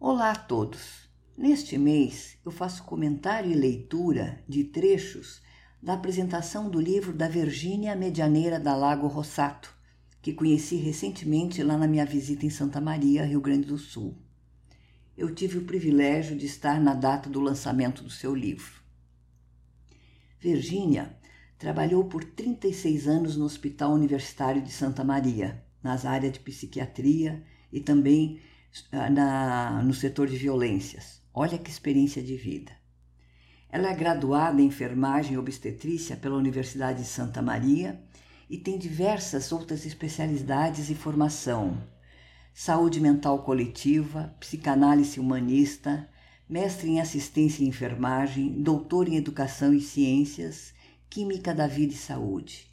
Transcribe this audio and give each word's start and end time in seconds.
Olá 0.00 0.30
a 0.30 0.36
todos! 0.36 1.08
Neste 1.36 1.76
mês 1.76 2.38
eu 2.44 2.52
faço 2.52 2.84
comentário 2.84 3.50
e 3.50 3.54
leitura 3.56 4.40
de 4.48 4.62
trechos 4.62 5.42
da 5.82 5.94
apresentação 5.94 6.70
do 6.70 6.80
livro 6.80 7.12
da 7.12 7.26
Virgínia 7.26 7.96
Medianeira 7.96 8.60
da 8.60 8.76
Lago 8.76 9.08
Rossato, 9.08 9.74
que 10.22 10.32
conheci 10.32 10.76
recentemente 10.76 11.64
lá 11.64 11.76
na 11.76 11.88
minha 11.88 12.06
visita 12.06 12.46
em 12.46 12.50
Santa 12.50 12.80
Maria, 12.80 13.24
Rio 13.24 13.40
Grande 13.40 13.66
do 13.66 13.76
Sul. 13.76 14.16
Eu 15.16 15.34
tive 15.34 15.58
o 15.58 15.64
privilégio 15.64 16.36
de 16.36 16.46
estar 16.46 16.80
na 16.80 16.94
data 16.94 17.28
do 17.28 17.40
lançamento 17.40 18.04
do 18.04 18.10
seu 18.10 18.32
livro. 18.32 18.80
Virgínia 20.38 21.18
trabalhou 21.58 22.04
por 22.04 22.22
36 22.22 23.08
anos 23.08 23.36
no 23.36 23.44
Hospital 23.44 23.94
Universitário 23.94 24.62
de 24.62 24.70
Santa 24.70 25.02
Maria, 25.02 25.60
nas 25.82 26.06
áreas 26.06 26.34
de 26.34 26.38
psiquiatria 26.38 27.42
e 27.72 27.80
também 27.80 28.40
na, 28.90 29.82
no 29.82 29.94
setor 29.94 30.28
de 30.28 30.36
violências. 30.36 31.20
Olha 31.32 31.58
que 31.58 31.70
experiência 31.70 32.22
de 32.22 32.36
vida. 32.36 32.72
Ela 33.70 33.90
é 33.90 33.94
graduada 33.94 34.60
em 34.60 34.66
enfermagem 34.66 35.34
e 35.34 35.38
obstetrícia 35.38 36.16
pela 36.16 36.36
Universidade 36.36 37.02
de 37.02 37.08
Santa 37.08 37.42
Maria 37.42 38.00
e 38.48 38.56
tem 38.56 38.78
diversas 38.78 39.52
outras 39.52 39.84
especialidades 39.84 40.88
e 40.88 40.94
formação. 40.94 41.76
Saúde 42.54 43.00
mental 43.00 43.42
coletiva, 43.42 44.34
psicanálise 44.40 45.20
humanista, 45.20 46.08
mestre 46.48 46.88
em 46.88 47.00
assistência 47.00 47.62
e 47.62 47.68
enfermagem, 47.68 48.62
doutor 48.62 49.06
em 49.06 49.16
educação 49.16 49.74
e 49.74 49.80
ciências, 49.80 50.72
química 51.10 51.54
da 51.54 51.66
vida 51.66 51.92
e 51.92 51.96
saúde, 51.96 52.70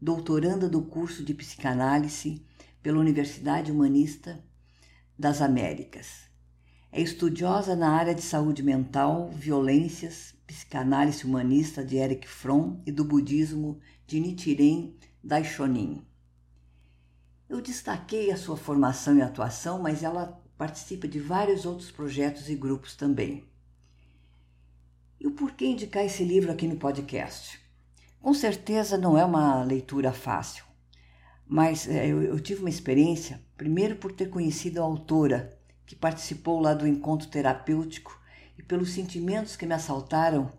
doutoranda 0.00 0.68
do 0.68 0.82
curso 0.82 1.22
de 1.22 1.34
psicanálise 1.34 2.42
pela 2.82 2.98
Universidade 2.98 3.70
Humanista 3.70 4.42
das 5.18 5.42
Américas. 5.42 6.28
É 6.92 7.00
estudiosa 7.00 7.74
na 7.74 7.90
área 7.90 8.14
de 8.14 8.22
saúde 8.22 8.62
mental, 8.62 9.30
violências, 9.30 10.34
psicanálise 10.46 11.24
humanista 11.24 11.84
de 11.84 11.96
Eric 11.96 12.28
Fromm 12.28 12.80
e 12.86 12.92
do 12.92 13.04
budismo 13.04 13.80
de 14.06 14.20
Nichiren 14.20 14.94
Daishonin. 15.22 16.06
Eu 17.48 17.60
destaquei 17.60 18.30
a 18.30 18.36
sua 18.36 18.56
formação 18.56 19.16
e 19.16 19.22
atuação, 19.22 19.82
mas 19.82 20.02
ela 20.02 20.40
participa 20.56 21.08
de 21.08 21.18
vários 21.18 21.66
outros 21.66 21.90
projetos 21.90 22.48
e 22.48 22.54
grupos 22.54 22.94
também. 22.94 23.44
E 25.20 25.26
o 25.26 25.32
porquê 25.32 25.66
indicar 25.66 26.04
esse 26.04 26.22
livro 26.22 26.52
aqui 26.52 26.68
no 26.68 26.76
podcast? 26.76 27.60
Com 28.20 28.32
certeza 28.32 28.96
não 28.96 29.18
é 29.18 29.24
uma 29.24 29.64
leitura 29.64 30.12
fácil 30.12 30.68
mas 31.48 31.88
é, 31.88 32.06
eu, 32.06 32.22
eu 32.22 32.38
tive 32.38 32.60
uma 32.60 32.68
experiência, 32.68 33.40
primeiro 33.58 33.96
por 33.96 34.12
ter 34.12 34.30
conhecido 34.30 34.80
a 34.80 34.84
autora, 34.84 35.54
que 35.84 35.94
participou 35.94 36.58
lá 36.58 36.72
do 36.72 36.86
encontro 36.86 37.28
terapêutico, 37.28 38.18
e 38.56 38.62
pelos 38.62 38.92
sentimentos 38.92 39.54
que 39.54 39.66
me 39.66 39.74
assaltaram 39.74 40.50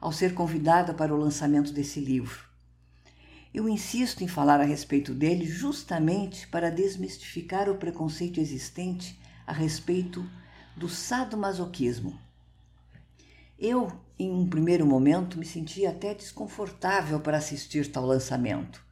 ao 0.00 0.12
ser 0.12 0.34
convidada 0.34 0.94
para 0.94 1.12
o 1.12 1.18
lançamento 1.18 1.72
desse 1.72 1.98
livro. 1.98 2.48
Eu 3.52 3.68
insisto 3.68 4.22
em 4.22 4.28
falar 4.28 4.60
a 4.60 4.64
respeito 4.64 5.12
dele 5.12 5.44
justamente 5.44 6.46
para 6.46 6.70
desmistificar 6.70 7.68
o 7.68 7.76
preconceito 7.76 8.38
existente 8.38 9.20
a 9.44 9.52
respeito 9.52 10.24
do 10.76 10.88
sadomasoquismo. 10.88 12.16
Eu, 13.58 13.92
em 14.16 14.30
um 14.30 14.48
primeiro 14.48 14.86
momento, 14.86 15.36
me 15.36 15.44
sentia 15.44 15.90
até 15.90 16.14
desconfortável 16.14 17.18
para 17.18 17.38
assistir 17.38 17.90
tal 17.90 18.06
lançamento 18.06 18.82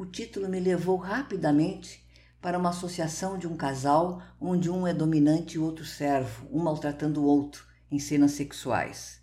o 0.00 0.06
título 0.06 0.48
me 0.48 0.58
levou 0.58 0.96
rapidamente 0.96 2.02
para 2.40 2.58
uma 2.58 2.70
associação 2.70 3.36
de 3.36 3.46
um 3.46 3.56
casal 3.56 4.22
onde 4.40 4.70
um 4.70 4.86
é 4.86 4.94
dominante 4.94 5.56
e 5.56 5.58
outro 5.58 5.84
servo, 5.84 6.48
um 6.50 6.62
maltratando 6.62 7.22
o 7.22 7.24
outro 7.24 7.64
em 7.90 7.98
cenas 7.98 8.32
sexuais. 8.32 9.20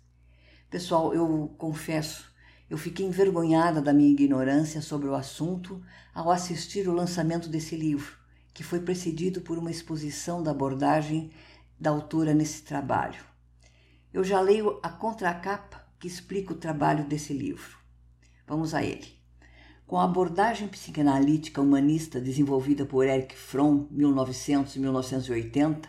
Pessoal, 0.70 1.12
eu 1.14 1.54
confesso, 1.58 2.30
eu 2.70 2.78
fiquei 2.78 3.06
envergonhada 3.06 3.80
da 3.80 3.92
minha 3.92 4.10
ignorância 4.10 4.80
sobre 4.80 5.08
o 5.08 5.14
assunto 5.14 5.82
ao 6.14 6.30
assistir 6.30 6.86
o 6.88 6.92
lançamento 6.92 7.48
desse 7.48 7.74
livro, 7.74 8.16
que 8.54 8.62
foi 8.62 8.80
precedido 8.80 9.40
por 9.40 9.58
uma 9.58 9.70
exposição 9.70 10.42
da 10.42 10.50
abordagem 10.50 11.30
da 11.78 11.90
autora 11.90 12.34
nesse 12.34 12.62
trabalho. 12.62 13.24
Eu 14.12 14.22
já 14.22 14.40
leio 14.40 14.78
a 14.82 14.88
contracapa 14.88 15.86
que 15.98 16.06
explica 16.06 16.52
o 16.52 16.56
trabalho 16.56 17.06
desse 17.06 17.32
livro. 17.32 17.78
Vamos 18.46 18.74
a 18.74 18.82
ele. 18.82 19.17
Com 19.88 19.96
a 19.96 20.04
abordagem 20.04 20.68
psicanalítica 20.68 21.62
humanista 21.62 22.20
desenvolvida 22.20 22.84
por 22.84 23.06
Erich 23.06 23.34
Fromm, 23.34 23.86
1900 23.90 24.76
e 24.76 24.80
1980, 24.80 25.88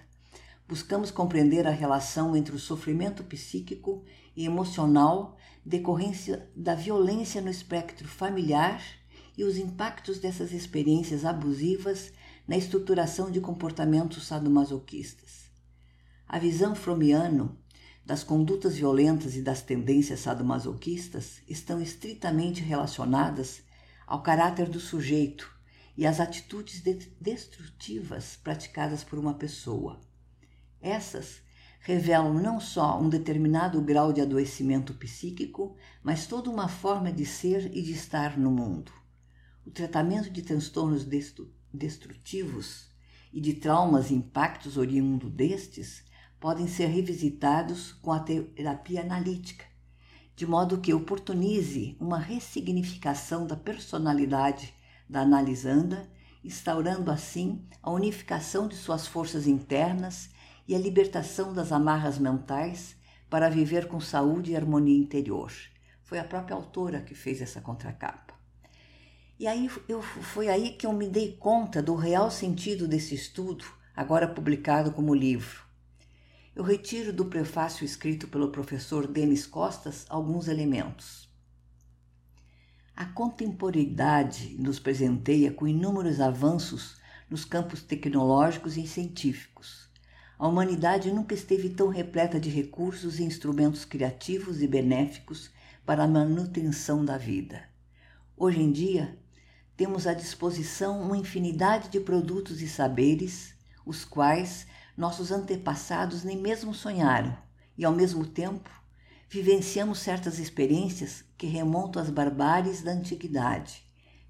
buscamos 0.66 1.12
compreender 1.12 1.68
a 1.68 1.72
relação 1.72 2.34
entre 2.34 2.56
o 2.56 2.60
sofrimento 2.60 3.26
psíquico 3.26 4.06
e 4.38 4.46
emocional 4.46 5.36
decorrência 5.66 6.50
da 6.56 6.76
violência 6.76 7.42
no 7.42 7.50
espectro 7.50 8.08
familiar 8.08 8.82
e 9.38 9.44
os 9.44 9.58
impactos 9.58 10.18
dessas 10.18 10.54
experiências 10.54 11.26
abusivas 11.26 12.14
na 12.48 12.56
estruturação 12.56 13.30
de 13.30 13.42
comportamentos 13.42 14.26
sadomasoquistas. 14.26 15.52
A 16.26 16.40
visão 16.40 16.74
fromiano 16.74 17.58
das 18.06 18.24
condutas 18.24 18.78
violentas 18.78 19.36
e 19.36 19.42
das 19.42 19.62
tendências 19.62 20.22
sadomasoquistas 20.22 21.42
estão 21.50 21.82
estritamente 21.82 22.64
relacionadas 22.64 23.68
ao 24.10 24.24
caráter 24.24 24.68
do 24.68 24.80
sujeito 24.80 25.48
e 25.96 26.08
às 26.08 26.20
atitudes 26.20 26.82
destrutivas 27.22 28.36
praticadas 28.44 29.04
por 29.04 29.20
uma 29.20 29.36
pessoa. 29.36 30.02
Essas 30.82 31.44
revelam 31.80 32.34
não 32.34 32.60
só 32.60 33.00
um 33.00 33.08
determinado 33.08 33.80
grau 33.84 34.12
de 34.12 34.20
adoecimento 34.20 34.96
psíquico, 34.96 35.78
mas 36.02 36.26
toda 36.26 36.50
uma 36.50 36.68
forma 36.68 37.12
de 37.12 37.24
ser 37.24 37.70
e 37.72 37.84
de 37.84 37.92
estar 37.92 38.36
no 38.36 38.50
mundo. 38.50 38.92
O 39.64 39.70
tratamento 39.70 40.32
de 40.32 40.42
transtornos 40.42 41.06
destrutivos 41.72 42.90
e 43.32 43.40
de 43.40 43.54
traumas 43.54 44.10
e 44.10 44.16
impactos 44.16 44.76
oriundos 44.76 45.32
destes 45.32 46.04
podem 46.40 46.68
ser 46.68 46.88
revisitados 46.88 47.94
com 47.94 48.12
a 48.12 48.20
terapia 48.22 49.02
analítica, 49.02 49.66
de 50.40 50.48
modo 50.48 50.78
que 50.78 50.94
oportunize 50.94 51.98
uma 52.00 52.18
ressignificação 52.18 53.46
da 53.46 53.58
personalidade 53.58 54.74
da 55.10 55.20
analisanda, 55.20 56.10
instaurando 56.42 57.12
assim 57.12 57.68
a 57.84 57.92
unificação 57.92 58.66
de 58.66 58.78
suas 58.78 59.06
forças 59.06 59.48
internas 59.48 60.30
e 60.66 60.74
a 60.74 60.80
libertação 60.80 61.54
das 61.54 61.74
amarras 61.74 62.18
mentais 62.18 62.96
para 63.30 63.50
viver 63.50 63.90
com 63.90 64.00
saúde 64.00 64.52
e 64.52 64.56
harmonia 64.56 64.98
interior. 64.98 65.52
Foi 66.06 66.18
a 66.18 66.24
própria 66.24 66.56
autora 66.56 67.02
que 67.02 67.14
fez 67.14 67.42
essa 67.42 67.60
contracapa. 67.60 68.34
E 69.38 69.46
aí 69.46 69.70
eu, 69.90 70.02
foi 70.02 70.48
aí 70.48 70.70
que 70.70 70.86
eu 70.86 70.94
me 70.94 71.10
dei 71.10 71.34
conta 71.34 71.84
do 71.84 71.96
real 71.96 72.32
sentido 72.32 72.88
desse 72.88 73.14
estudo, 73.14 73.66
agora 73.94 74.26
publicado 74.26 74.94
como 74.94 75.14
livro 75.14 75.69
eu 76.56 76.64
retiro 76.64 77.14
do 77.14 77.26
prefácio 77.26 77.86
escrito 77.86 78.28
pelo 78.28 78.50
professor 78.50 79.08
Denis 79.08 79.46
Costas 79.46 80.06
alguns 80.10 80.48
elementos. 80.48 81.30
A 82.96 83.06
contemporaneidade 83.06 84.56
nos 84.60 84.80
presenteia 84.80 85.52
com 85.52 85.68
inúmeros 85.68 86.20
avanços 86.20 86.98
nos 87.30 87.46
campos 87.46 87.82
tecnológicos 87.82 88.76
e 88.76 88.86
científicos. 88.86 89.90
A 90.38 90.48
humanidade 90.48 91.12
nunca 91.12 91.34
esteve 91.34 91.70
tão 91.70 91.90
repleta 91.90 92.40
de 92.40 92.50
recursos 92.50 93.20
e 93.20 93.24
instrumentos 93.24 93.86
criativos 93.86 94.62
e 94.62 94.68
benéficos 94.68 95.52
para 95.86 96.04
a 96.04 96.08
manutenção 96.08 97.06
da 97.06 97.18
vida. 97.18 97.64
Hoje 98.36 98.62
em 98.62 98.72
dia, 98.72 99.18
temos 99.78 100.08
à 100.08 100.14
disposição 100.14 101.02
uma 101.02 101.18
infinidade 101.18 101.90
de 101.90 102.00
produtos 102.00 102.62
e 102.62 102.68
saberes, 102.68 103.54
os 103.86 104.04
quais 104.04 104.68
nossos 105.00 105.32
antepassados 105.32 106.26
nem 106.26 106.38
mesmo 106.38 106.74
sonharam, 106.74 107.34
e 107.78 107.86
ao 107.86 107.94
mesmo 107.94 108.26
tempo 108.26 108.70
vivenciamos 109.30 110.00
certas 110.00 110.40
experiências 110.40 111.24
que 111.38 111.48
remontam 111.48 112.02
às 112.02 112.10
barbáries 112.10 112.82
da 112.82 112.92
antiguidade, 112.92 113.82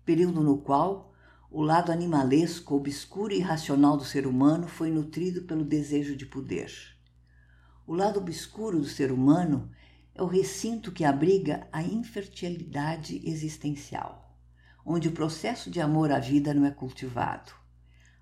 período 0.05 0.43
no 0.43 0.59
qual 0.59 1.11
o 1.49 1.63
lado 1.63 1.91
animalesco, 1.91 2.75
obscuro 2.75 3.33
e 3.33 3.37
irracional 3.37 3.97
do 3.97 4.05
ser 4.05 4.27
humano 4.27 4.67
foi 4.67 4.91
nutrido 4.91 5.41
pelo 5.41 5.65
desejo 5.65 6.15
de 6.15 6.27
poder. 6.27 6.71
O 7.87 7.95
lado 7.95 8.19
obscuro 8.19 8.77
do 8.77 8.85
ser 8.85 9.11
humano 9.11 9.71
é 10.13 10.21
o 10.21 10.27
recinto 10.27 10.91
que 10.91 11.03
abriga 11.03 11.67
a 11.71 11.81
infertilidade 11.81 13.19
existencial, 13.27 14.37
onde 14.85 15.07
o 15.07 15.13
processo 15.13 15.71
de 15.71 15.81
amor 15.81 16.11
à 16.11 16.19
vida 16.19 16.53
não 16.53 16.63
é 16.63 16.69
cultivado. 16.69 17.53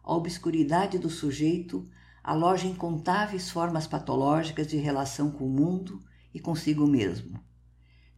A 0.01 0.16
obscuridade 0.16 0.98
do 0.98 1.10
sujeito 1.10 1.86
aloja 2.27 2.68
incontáveis 2.68 3.50
formas 3.50 3.88
patológicas 3.88 4.68
de 4.68 4.75
relação 4.75 5.31
com 5.31 5.45
o 5.45 5.50
mundo 5.50 6.03
e 6.33 6.41
consigo 6.41 6.85
mesmo. 6.85 7.41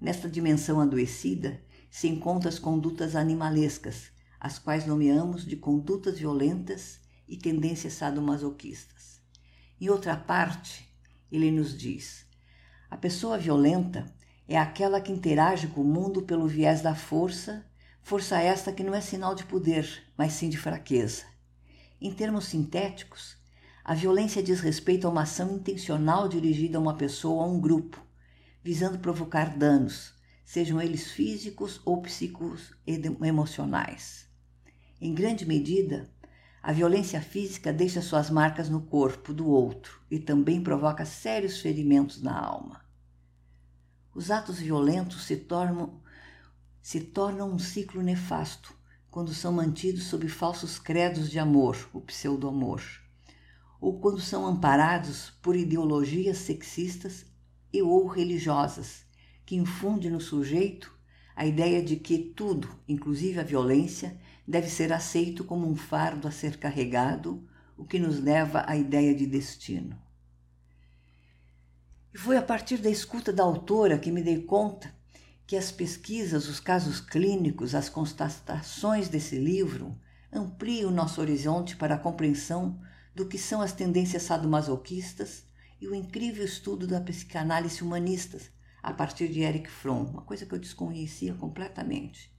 Nesta 0.02 0.28
dimensão 0.28 0.82
adoecida 0.82 1.62
se 1.92 2.08
encontram 2.08 2.50
as 2.50 2.58
condutas 2.58 3.16
animalescas, 3.16 4.10
as 4.40 4.58
quais 4.58 4.88
nomeamos 4.88 5.46
de 5.46 5.56
condutas 5.56 6.18
violentas 6.18 7.00
e 7.28 7.38
tendências 7.38 7.94
sadomasoquistas. 7.94 9.22
Em 9.80 9.90
outra 9.90 10.18
parte, 10.18 10.92
ele 11.32 11.52
nos 11.52 11.78
diz: 11.78 12.26
a 12.90 12.98
pessoa 12.98 13.38
violenta 13.38 14.12
é 14.48 14.58
aquela 14.58 15.00
que 15.00 15.12
interage 15.12 15.68
com 15.68 15.82
o 15.82 15.86
mundo 15.86 16.24
pelo 16.24 16.48
viés 16.48 16.82
da 16.82 16.96
força, 16.96 17.64
força 18.02 18.42
esta 18.42 18.74
que 18.74 18.82
não 18.82 18.96
é 18.96 19.02
sinal 19.02 19.36
de 19.36 19.44
poder, 19.44 20.12
mas 20.18 20.34
sim 20.34 20.50
de 20.50 20.58
fraqueza. 20.58 21.26
Em 22.02 22.12
termos 22.12 22.46
sintéticos, 22.46 23.39
a 23.84 23.94
violência 23.94 24.44
diz 24.44 24.60
respeito 24.60 25.08
a 25.08 25.10
uma 25.10 25.24
ação 25.24 25.56
intencional 25.56 26.28
dirigida 26.28 26.78
a 26.78 26.82
uma 26.82 26.96
pessoa 26.96 27.44
ou 27.44 27.50
a 27.50 27.54
um 27.54 27.60
grupo, 27.60 28.02
visando 28.64 29.00
provocar 29.00 29.58
danos, 29.58 30.14
sejam 30.44 30.82
eles 30.82 31.12
físicos 31.12 31.82
ou 31.86 32.02
psíquicos 32.02 32.74
e 32.86 33.02
emocionais. 33.26 34.28
Em 35.00 35.14
grande 35.14 35.46
medida, 35.46 36.10
a 36.62 36.74
violência 36.74 37.22
física 37.22 37.72
deixa 37.72 38.02
suas 38.02 38.30
marcas 38.30 38.70
no 38.70 38.82
corpo 38.82 39.34
do 39.34 39.48
outro 39.48 40.02
e 40.12 40.20
também 40.20 40.62
provoca 40.62 41.06
sérios 41.06 41.60
ferimentos 41.60 42.22
na 42.22 42.38
alma. 42.38 42.84
Os 44.14 44.30
atos 44.30 44.60
violentos 44.60 45.24
se 45.24 45.38
tornam, 45.38 46.02
se 46.82 47.00
tornam 47.00 47.50
um 47.50 47.60
ciclo 47.60 48.02
nefasto 48.02 48.76
quando 49.10 49.34
são 49.34 49.54
mantidos 49.54 50.04
sob 50.04 50.28
falsos 50.28 50.78
credos 50.78 51.32
de 51.32 51.40
amor, 51.40 51.90
o 51.94 52.02
pseudo-amor, 52.02 52.84
ou 53.80 54.00
quando 54.00 54.20
são 54.20 54.46
amparados 54.46 55.32
por 55.42 55.56
ideologias 55.56 56.38
sexistas 56.38 57.26
e 57.72 57.82
ou 57.82 58.08
religiosas, 58.08 59.06
que 59.46 59.56
infundem 59.56 60.12
no 60.12 60.20
sujeito 60.20 60.94
a 61.36 61.46
ideia 61.46 61.82
de 61.82 61.96
que 61.96 62.18
tudo, 62.18 62.70
inclusive 62.88 63.40
a 63.40 63.44
violência, 63.44 64.20
deve 64.46 64.68
ser 64.68 64.92
aceito 64.92 65.44
como 65.44 65.70
um 65.70 65.76
fardo 65.76 66.28
a 66.28 66.32
ser 66.32 66.58
carregado, 66.58 67.48
o 67.78 67.86
que 67.86 67.98
nos 67.98 68.20
leva 68.20 68.66
à 68.68 68.76
ideia 68.76 69.16
de 69.16 69.26
destino. 69.26 69.98
E 72.14 72.18
foi 72.18 72.36
a 72.36 72.42
partir 72.42 72.78
da 72.78 72.90
escuta 72.90 73.32
da 73.32 73.44
autora 73.44 73.98
que 73.98 74.12
me 74.12 74.22
dei 74.22 74.42
conta 74.42 74.94
que 75.48 75.56
as 75.56 75.72
pesquisas, 75.72 76.48
os 76.48 76.60
casos 76.60 77.00
clínicos, 77.00 77.74
as 77.74 77.88
constatações 77.88 79.08
desse 79.08 79.38
livro 79.38 79.98
ampliam 80.32 80.92
o 80.92 80.94
nosso 80.94 81.22
horizonte 81.22 81.76
para 81.76 81.96
a 81.96 82.00
compreensão 82.00 82.80
do 83.20 83.26
que 83.26 83.38
são 83.38 83.62
as 83.62 83.74
tendências 83.74 84.24
sadomasoquistas 84.24 85.44
e 85.82 85.90
o 85.90 85.94
incrível 85.94 86.46
estudo 86.46 86.88
da 86.88 87.02
psicanálise 87.02 87.84
humanista 87.84 88.40
a 88.82 88.94
partir 88.94 89.28
de 89.28 89.42
Eric 89.42 89.70
Fromm, 89.70 90.06
uma 90.06 90.22
coisa 90.22 90.46
que 90.46 90.56
eu 90.56 90.58
desconhecia 90.58 91.34
completamente. 91.34 92.34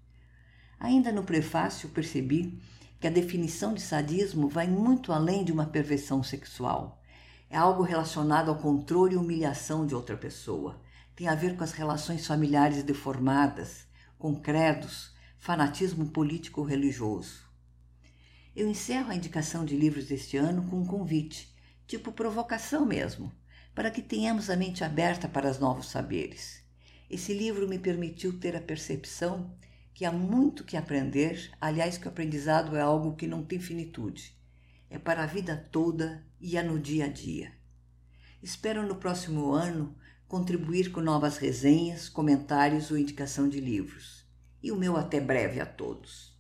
Ainda 0.79 1.13
no 1.13 1.23
prefácio 1.23 1.91
percebi 1.91 2.59
que 2.99 3.07
a 3.07 3.11
definição 3.11 3.75
de 3.75 3.83
sadismo 3.83 4.49
vai 4.49 4.67
muito 4.69 5.13
além 5.13 5.45
de 5.45 5.53
uma 5.53 5.67
perversão 5.67 6.23
sexual. 6.23 7.03
É 7.51 7.59
algo 7.59 7.83
relacionado 7.83 8.49
ao 8.49 8.57
controle 8.57 9.17
e 9.17 9.19
humilhação 9.19 9.87
de 9.87 9.95
outra 9.95 10.17
pessoa. 10.17 10.81
Tem 11.15 11.29
a 11.29 11.35
ver 11.35 11.59
com 11.59 11.63
as 11.63 11.73
relações 11.73 12.27
familiares 12.27 12.83
deformadas, 12.83 13.85
com 14.19 14.35
credos, 14.35 15.13
fanatismo 15.39 16.09
político 16.09 16.63
religioso. 16.63 17.50
Eu 18.55 18.69
encerro 18.69 19.13
a 19.13 19.15
indicação 19.15 19.65
de 19.65 19.77
livros 19.77 20.07
deste 20.07 20.37
ano 20.37 20.65
com 20.69 20.81
um 20.81 20.87
convite, 20.87 21.55
tipo 21.87 22.11
provocação 22.11 22.85
mesmo, 22.85 23.33
para 23.73 23.93
que 23.93 24.03
tenhamos 24.03 24.51
a 24.51 24.57
mente 24.57 24.83
aberta 24.83 25.29
para 25.29 25.49
os 25.49 25.61
novos 25.61 25.87
saberes. 25.87 26.61
Esse 27.09 27.33
livro 27.33 27.69
me 27.69 27.79
permitiu 27.79 28.41
ter 28.41 28.57
a 28.57 28.61
percepção 28.61 29.57
que 29.95 30.05
há 30.05 30.11
muito 30.11 30.65
que 30.65 30.77
aprender, 30.77 31.53
aliás, 31.61 31.97
que 31.97 32.07
o 32.07 32.11
aprendizado 32.11 32.77
é 32.77 32.81
algo 32.81 33.15
que 33.15 33.29
não 33.29 33.45
tem 33.45 33.61
finitude. 33.61 34.37
É 34.89 34.99
para 34.99 35.23
a 35.23 35.27
vida 35.27 35.57
toda 35.71 36.27
e 36.41 36.57
é 36.57 36.63
no 36.63 36.79
dia 36.81 37.05
a 37.05 37.09
dia. 37.09 37.53
Espero 38.43 38.85
no 38.85 38.97
próximo 38.97 39.53
ano 39.53 39.97
contribuir 40.27 40.91
com 40.91 41.01
novas 41.01 41.37
resenhas, 41.37 42.09
comentários 42.09 42.91
ou 42.91 42.99
indicação 42.99 43.49
de 43.49 43.61
livros. 43.61 44.27
E 44.61 44.73
o 44.73 44.77
meu 44.77 44.97
até 44.97 45.21
breve 45.21 45.61
a 45.61 45.67
todos. 45.67 46.40